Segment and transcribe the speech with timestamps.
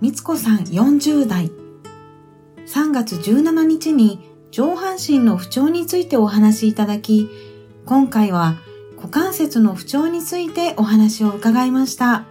[0.00, 1.50] みつこさん40代。
[2.66, 7.28] 3月17日に上半身の不調についてお話しいただき、
[7.84, 8.58] 今回は
[8.96, 12.26] 股関節の不調についてお話を伺いました。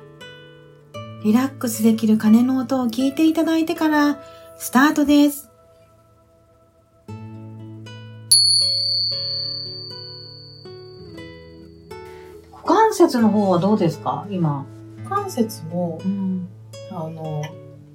[1.25, 4.21] リラックスできる鐘の音を聞いていただいてから
[4.57, 5.49] スタートです。
[12.53, 14.25] 股関節の方はどうですか？
[14.29, 14.65] 今。
[15.03, 16.47] 股関節も、うん
[16.89, 17.43] あの、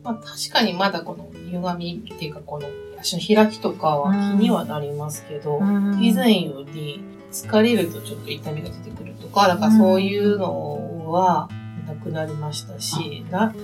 [0.03, 11.49] まあ、確かにまだこの歪みっていうかこの足の開きとかは気にはなりますけど、うん、以前より疲れるとちょっと痛みが出てくるとか、だからそういうのは
[11.87, 13.55] なくなりましたし、な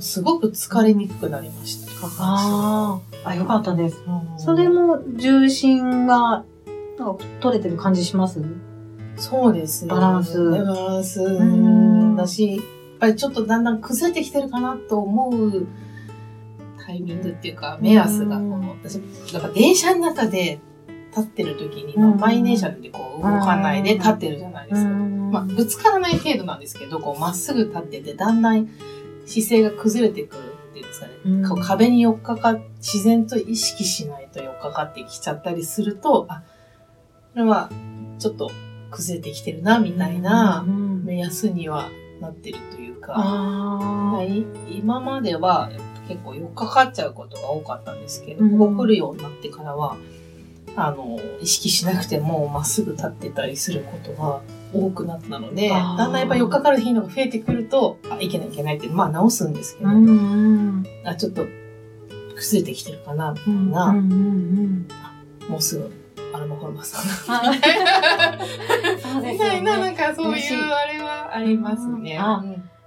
[0.00, 1.92] すごく疲れにくくなりました。
[2.18, 4.02] ああ、よかったです。
[4.06, 6.44] うん、それも重心が
[6.98, 8.44] なんか取れてる感じします？
[9.16, 9.92] そうですね。
[9.92, 10.50] バランス。
[10.50, 11.24] バランス
[12.16, 12.60] だし、
[12.98, 15.66] ぱりちょっとだんだん崩れてきてるかなと思う
[16.84, 18.36] タイミングっていうか、目安が。
[18.36, 18.96] この、私、
[19.32, 20.60] なんか電車の中で
[21.10, 24.90] 立ってる時に、満員電車でこう動かないで立ってるじゃないですか。
[24.90, 28.68] まあ、ぶつからない程度なんですけど、こうまっすぐ立ってて、だんだん
[29.26, 31.12] 姿勢が崩れてくるっていうんですかね。
[31.24, 36.42] うん、壁に寄っかか自然と意識しないと寄っかかってきちゃったりすると、あ、
[37.32, 37.70] これは
[38.18, 38.50] ちょっと
[38.90, 41.88] 崩れてきてるな、みたいな目安には
[42.24, 43.14] なってるというか、
[44.70, 45.70] 今までは
[46.08, 49.96] 結構寄っかかっちゃうことが多かったんですけど、ここ来るようになってからは、
[50.76, 54.40] あの、意識しなくてもまっすぐ立ってたりすることが
[54.72, 59.90] 多くなったので、だんだんやっぱ寄っかかる頻度が増えてくると、あ、いけないいけないって、まあ直すんですけど、
[61.04, 61.46] あちょっと
[62.34, 63.92] 崩れてきてるかな、みたいな、
[65.48, 65.90] もうすぐ
[66.34, 67.02] アロマホルマさん。
[67.06, 67.20] そ
[67.52, 69.32] うですね。
[69.32, 70.93] みたいな、なんかそういうあれは
[71.34, 72.18] ありますね。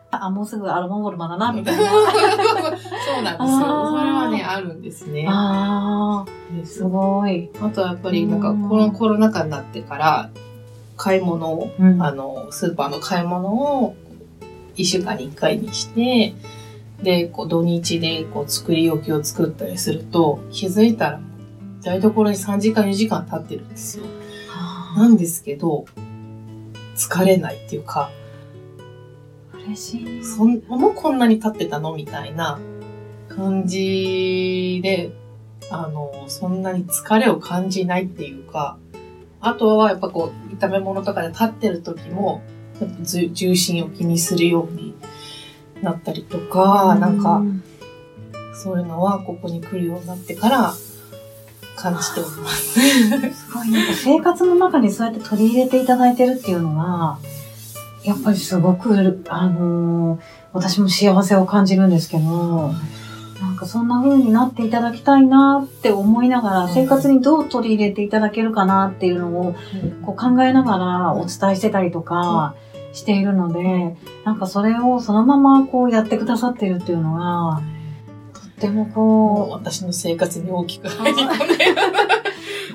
[0.09, 1.83] あ、もうすぐアロマホルマだな、みたいな。
[1.83, 3.89] そうなんですよ。
[3.89, 5.25] それはね、あるんですね。
[5.29, 7.49] ああ、すごい。
[7.61, 10.29] あとやっぱり、なんか、このコロナ禍になってから、
[10.95, 13.95] 買い物を、うん、あの、スーパーの買い物を、
[14.75, 16.33] 一週間に一回にして、
[17.03, 21.19] で、こう、土日で、こう、作り置きを作ったりすると、気づいたら
[21.83, 24.05] 台所に3時間4時間経ってるんですよ。
[24.95, 25.85] なんですけど、
[26.95, 28.09] 疲れないっていうか、
[29.67, 30.23] 嬉しい。
[30.23, 31.95] そん、もうこんなに経ってたの？
[31.95, 32.59] みたいな
[33.29, 35.11] 感じで、
[35.69, 38.77] あの、そんなに疲れを感じないっていうか、
[39.41, 42.41] あとはやっぱこう、炒め物とかで立ってる時も、
[43.01, 44.95] 重心を気にするように
[45.81, 47.43] なったりとか、なんか、
[48.63, 50.73] そういうのはここに来るようになってから
[51.75, 52.79] 感じております。
[52.79, 57.19] すごい、なんか生活の中にそうやって取り入れていただいてるっていうのは、
[58.07, 60.19] やっぱりすごく、あのー、
[60.53, 62.73] 私も幸せを感じるんですけど、
[63.41, 69.55] なんかそんな風になっていただきたいなって思いながら、生活にどう取り入れていただけるかなっていうのを、
[70.05, 72.55] こう考えながらお伝えしてたりとか
[72.93, 77.61] しているので、なんかそれをそのままこうやってくださってるっていうのは、
[78.57, 81.65] ってもこう、私の生活に大きく入り込んで、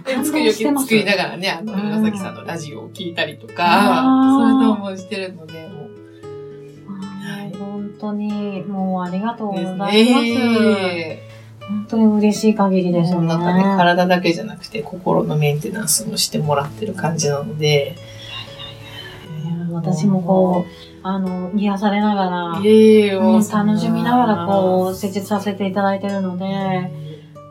[0.04, 4.02] 作り置き作りながらね、あの、岩崎さんのラジオを聞いたりとか、
[4.38, 6.92] そういうのもしてるので、もう。
[7.24, 9.94] はい、本当に、もうありがとうございます。
[9.94, 11.22] ね、
[11.68, 13.26] 本当に嬉しい限りですね。
[13.26, 17.96] なんかね、体だけじゃなくて、心のメンテナンスもしてもらってる感じなので、
[19.72, 22.62] 私もこう、あの、癒されながら、楽
[23.78, 27.01] しみながらこう、施術させていただいてるので、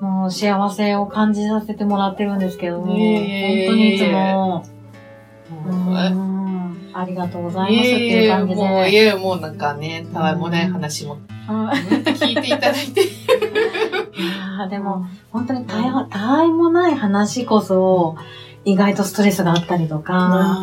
[0.01, 3.01] もう幸せを感じさせてもらってるんですけども、本当
[3.75, 4.65] にいつも、
[6.93, 8.61] ありがとうございますっていう感じで。
[8.61, 11.17] もう、いえ、もうなんかね、たわいもない話も、
[11.47, 13.01] 聞いていただいて。
[13.01, 13.05] い
[14.59, 18.15] やでも、本当にたわたわいもない話こそ、
[18.65, 20.57] 意外とストレスがあったりとか、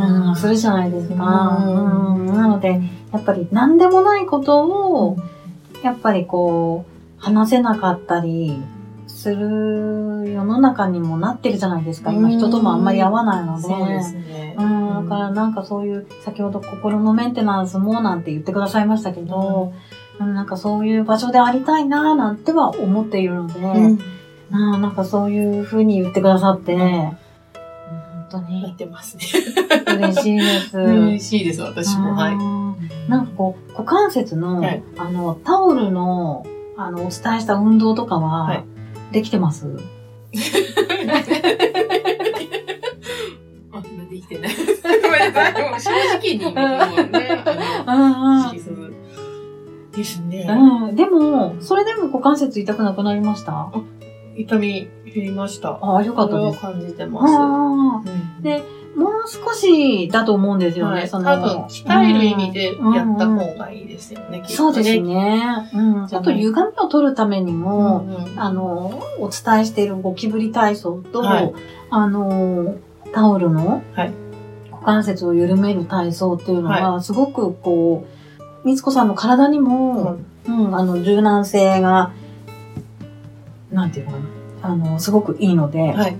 [0.00, 1.64] うん、するじゃないですか。
[1.64, 2.80] うん、なので、
[3.12, 5.16] やっぱり何でもないことを、
[5.84, 8.60] やっぱりこう、話せなかったり、
[9.20, 12.10] する世の中にもなってるじゃないですか。
[12.10, 13.62] 今人ともあんまり会わないので。
[13.62, 14.56] そうですね。
[14.58, 19.74] うん、だからなんかそういう、先ほど心のメンテナンスもなんて言ってくださいましたけど、
[20.18, 27.18] うん、なんかそういう場所でありたいななんては思っているので、うん、なんかそういうふうに言ってくださって、本
[28.30, 28.62] 当に。
[28.62, 29.24] 言ってますね。
[29.86, 30.78] 嬉しいです。
[30.80, 32.14] 嬉しいです、私も。
[32.14, 32.38] はい。
[33.10, 36.46] なんかこう、股関節の、はい、あの、タオルの、
[36.78, 38.64] あの、お伝えした運動とかは、はい
[39.12, 39.66] できてます？
[43.72, 44.50] あ、できてない。
[45.02, 45.80] ごめんなさい。
[45.80, 47.42] 正直に、もうね、
[47.86, 48.52] あの、
[49.92, 50.46] ですね。
[50.48, 50.96] うん。
[50.96, 53.72] でも、それでも股関節痛くなくなりました？
[54.36, 55.70] 痛み減りました。
[55.82, 56.60] ああ、よかったです。
[56.60, 57.34] 感じてます。
[57.36, 58.02] あ
[58.40, 58.62] で、
[58.96, 61.00] もう少しだと思うんですよね。
[61.00, 61.24] はい、その。
[61.24, 64.42] 多分、鍛える意味でやった方がいいですよね、うん。
[64.42, 64.44] ね。
[64.48, 65.42] そうですね。
[65.72, 66.04] うん。
[66.04, 71.52] あと、歪みを取るためにも、うんうん、あの、お伝えしているゴキブリ体操と、はい、
[71.90, 72.74] あの、
[73.12, 73.82] タオルの、
[74.70, 82.12] 股関節を緩める体操っていうのは、すごくこう、みつこさんの体にも、うん、うん、あの、柔軟性が、
[83.70, 84.18] なんていうかな、
[84.62, 86.16] あの、すごくいいので、はい、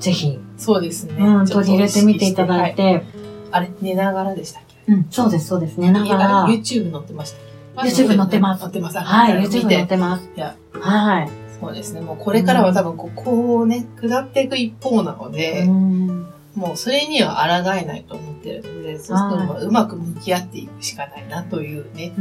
[0.00, 1.14] ぜひ、そうですね。
[1.18, 2.82] うん、取り入れてみていただいて。
[2.82, 3.04] はい、
[3.50, 4.92] あれ、寝ながらでしたっけ？
[4.92, 5.78] うん、そうです、そうです。
[5.78, 6.46] 寝ながら。
[6.46, 8.60] YouTube 載ってました YouTube 載ってます。
[8.60, 8.98] 載ってます。
[8.98, 10.28] はい、YouTube 載ってます。
[10.36, 11.30] いや、はい。
[11.60, 12.00] そうですね。
[12.00, 22.12] もうこれからは多分ここをね、下っていく一方なので、もうそれには抗えないと思ってるので、そうするとうまく向き合っていくしかないなというね、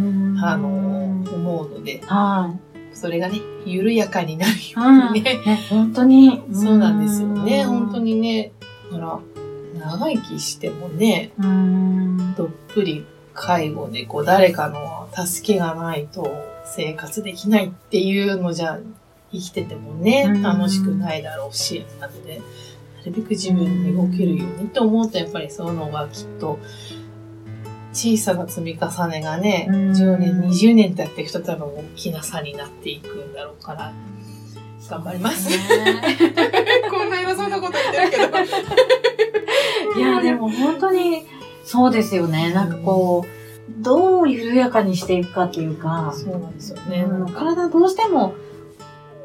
[0.41, 2.69] あの、思うので、はい。
[2.94, 4.57] それがね、緩やかになるよ
[5.12, 5.39] うにね。
[5.69, 6.41] 本当に。
[6.53, 7.65] そうなんですよね。
[7.65, 8.51] 本当にね。
[8.91, 9.19] だから、
[9.80, 11.31] 長生きしてもね、
[12.38, 16.30] どっぷり介護でこう誰かの助けがないと
[16.65, 18.80] 生活できないっていうのじゃ
[19.31, 22.41] 生きててもね、楽しくないだろうし、なので、
[23.00, 26.59] なるべく自分で動けるようにと思うと、やっぱりそういうのがきっと、
[27.91, 33.91] 小さな積み重ねがね、10年、20年経っていくと多分大きな差になっていくんだろうから、
[34.89, 35.50] 頑張ります。
[35.50, 35.57] ね、
[36.89, 38.39] こんな偉そうなこと言ってるけど。
[40.00, 41.25] いや、でも本当に、
[41.63, 42.51] そうですよね。
[42.53, 47.06] なんかこう、どう緩やかにしていくかっていうか、そうなんですよね。
[47.33, 48.33] 体どうしても、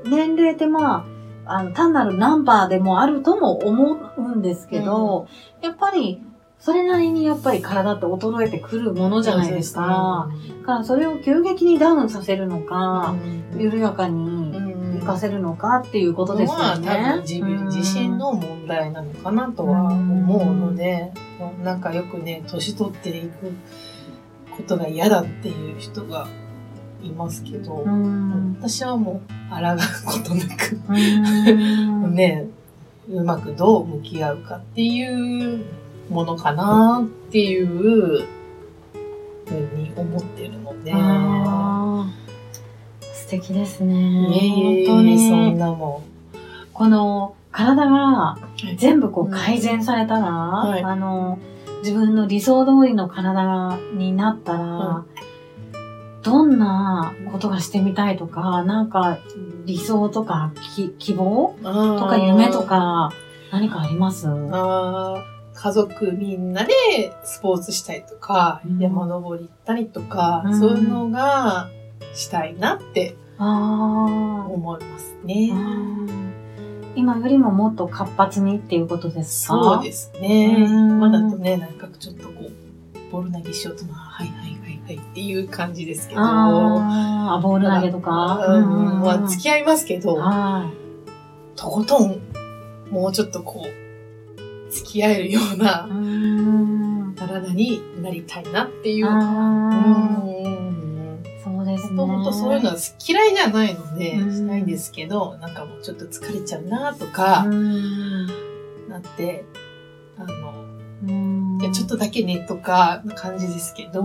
[0.04, 1.06] 年齢ってま
[1.46, 5.26] あ、あの、単なるナンバーでもあるとも思うんですけど、
[5.62, 6.22] うん、やっぱり、
[6.64, 10.30] それなりにやっぱり体って衰えてくるものじゃないですか。
[10.62, 13.14] だからそれを急激にダウンさせるのか、
[13.54, 14.50] 緩やかに
[14.94, 16.64] 活かせるのかっていうことですよね。
[16.64, 21.12] まあ多分自分自身の問題なのかなとは思うので、
[21.62, 23.52] なんかよくね、年取っていく
[24.56, 26.26] ことが嫌だっていう人が
[27.02, 27.84] いますけど、
[28.58, 30.80] 私はもう抗うことなく
[32.08, 32.46] ね、
[33.10, 38.24] うまくどう向き合うかっていうものかなっていうふ
[39.50, 40.92] うに思ってるので。
[43.12, 44.84] 素敵ですね。
[44.86, 45.18] 本当に。
[45.28, 46.38] そんなもん。
[46.72, 48.36] この体が
[48.76, 51.38] 全部こう改善されたら、はい、あの、
[51.82, 55.04] 自分の理想通りの体になったら、は
[55.72, 55.74] い、
[56.22, 59.18] どんなことがしてみたいとか、なんか
[59.66, 60.52] 理想とか
[60.98, 63.10] 希望とか夢とか
[63.52, 64.28] 何かあります？
[64.28, 65.22] あ
[65.64, 66.72] 家族みんなで
[67.24, 71.70] スポーツしたりとか、うん、山登り行ったりとか、うん、そういうのが
[72.12, 75.54] したいなって思いますね。
[76.94, 79.54] 今よりももっと活発にっていうことですか？
[79.54, 80.68] そうですね。
[80.68, 82.50] まだとね、なんかちょっとこう、
[83.10, 86.20] ボール投げしようとまあ、はいはいはいはいっていう感じですけど。
[86.20, 88.36] ああ、ボール投げとか？
[88.48, 90.22] うん、まあ付き合いますけど、
[91.56, 92.20] とことん、
[92.90, 93.83] もうちょっとこう、
[94.74, 95.88] 付き合えるような
[97.16, 99.06] 体になりたいなっていう。
[101.44, 101.94] そうですね。
[101.94, 102.76] もともとそういうのは
[103.06, 109.44] 嫌いじゃないので、しないんですけど、なんかもうちょっと疲れちゃうなとか、なって、
[110.18, 110.54] あの、
[111.60, 114.02] いやちょっとだけねとかな感じですけど、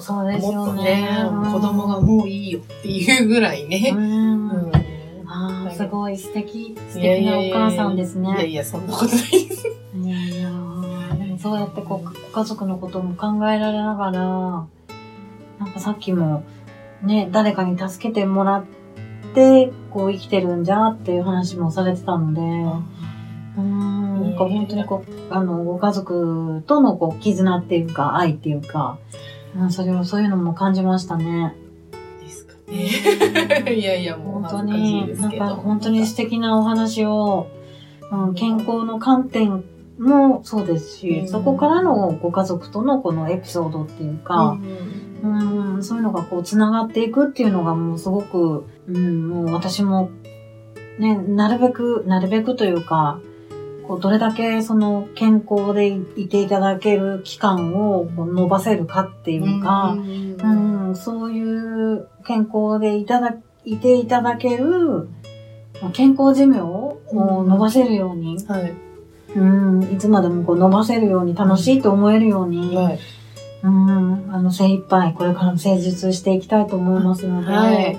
[0.00, 1.08] そうですよね。
[1.52, 4.48] 子供がもういいよっていうぐらいね、うん
[5.78, 8.30] すごい素敵、素敵なお母さんですね。
[8.30, 9.68] いやいや、そんなことないです。
[9.94, 10.50] いやいや、
[11.16, 14.20] でもにそうやってこう、ご家族のことも考えられながら、
[15.60, 16.42] なんかさっきも、
[17.00, 18.64] ね、誰かに助けてもらっ
[19.34, 28.98] て、こう生きてるんじゃっていう話もされてたので、うん、なんか本当にこう、あの、ご家族とのこう、絆っていうか、愛っていうか、
[29.56, 31.54] うん、それを、そういうのも感じましたね。
[33.72, 37.46] いやいや、もう本当に、なんか本当に素敵なお話を、
[38.10, 39.64] うん、健康の観点
[39.98, 44.58] もそうですし、うん、そこからのご家族とのこのエピソードっていうか、
[45.22, 50.10] うん、うんそういうのがこう繋がっていくっていうのがもうすごく、うん、もう私も
[50.98, 53.20] ね、なるべく、なるべくというか、
[53.88, 65.08] こうどれだけその健康でいていただける期間を伸ばせるかっていうか、うん、そういう健康でいただ、いていただける
[65.94, 68.74] 健康寿命を伸ばせるように、うん、はい、
[69.34, 72.98] うんいつまでもこう伸ばせるように楽しいと思えるように、はい、
[73.62, 77.98] うん、あの精一杯これからも誠実していきたいと思いますので、はい、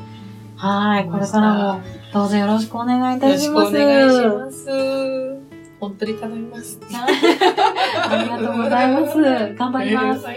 [0.56, 1.82] はいこれからも
[2.14, 3.76] どうぞよろしくお願いいたします。
[3.76, 5.39] よろしくお願いします。
[5.80, 6.80] 本当に頼みます。
[6.94, 7.08] あ
[8.24, 9.16] りがとうございます。
[9.56, 10.26] 頑張ります。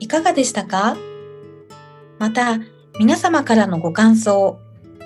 [0.00, 0.96] いかがでしたか？
[2.18, 2.58] また、
[2.98, 4.58] 皆様からのご感想、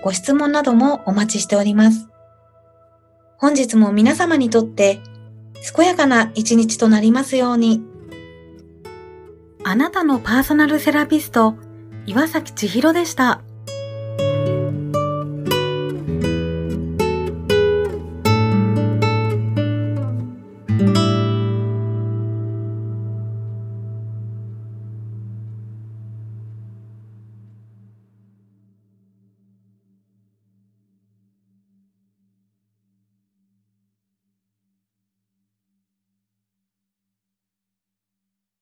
[0.03, 2.09] ご質問などもお待ちしております。
[3.39, 5.01] 本日も皆様にとって
[5.75, 7.83] 健やかな一日となりますように。
[9.65, 11.55] あなたのパーソナルセラピスト、
[12.07, 13.43] 岩崎千尋でした。